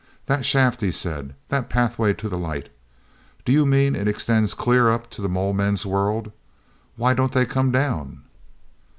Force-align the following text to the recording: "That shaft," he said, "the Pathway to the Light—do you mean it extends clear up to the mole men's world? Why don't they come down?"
"That 0.25 0.47
shaft," 0.47 0.81
he 0.81 0.91
said, 0.91 1.35
"the 1.49 1.61
Pathway 1.61 2.15
to 2.15 2.27
the 2.27 2.35
Light—do 2.39 3.51
you 3.51 3.67
mean 3.67 3.95
it 3.95 4.07
extends 4.07 4.55
clear 4.55 4.89
up 4.89 5.11
to 5.11 5.21
the 5.21 5.29
mole 5.29 5.53
men's 5.53 5.85
world? 5.85 6.31
Why 6.95 7.13
don't 7.13 7.33
they 7.33 7.45
come 7.45 7.71
down?" 7.71 8.23